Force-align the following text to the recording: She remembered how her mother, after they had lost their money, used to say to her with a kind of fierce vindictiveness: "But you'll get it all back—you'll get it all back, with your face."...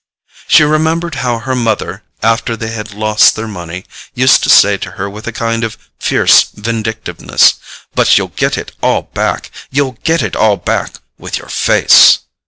She 0.47 0.63
remembered 0.63 1.13
how 1.21 1.37
her 1.37 1.53
mother, 1.53 2.01
after 2.23 2.57
they 2.57 2.71
had 2.71 2.91
lost 2.95 3.35
their 3.35 3.47
money, 3.47 3.85
used 4.15 4.41
to 4.41 4.49
say 4.49 4.75
to 4.77 4.91
her 4.93 5.07
with 5.07 5.27
a 5.27 5.31
kind 5.31 5.63
of 5.63 5.77
fierce 5.99 6.45
vindictiveness: 6.55 7.57
"But 7.93 8.17
you'll 8.17 8.29
get 8.29 8.57
it 8.57 8.71
all 8.81 9.03
back—you'll 9.03 9.99
get 10.03 10.23
it 10.23 10.35
all 10.35 10.57
back, 10.57 10.95
with 11.19 11.37
your 11.37 11.49
face."... 11.49 12.17